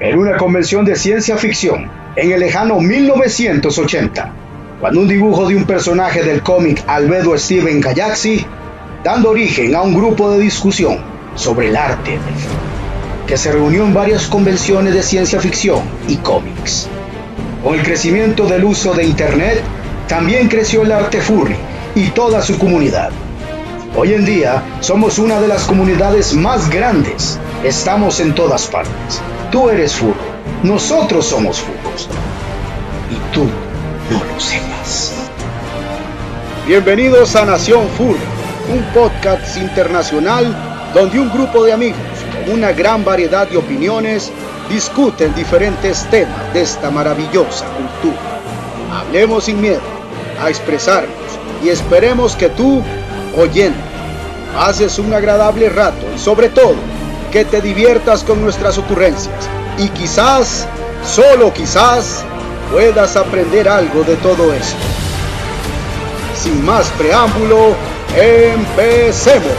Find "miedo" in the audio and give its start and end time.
49.60-49.80